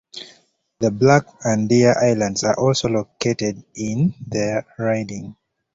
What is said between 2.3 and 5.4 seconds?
are also located in the riding.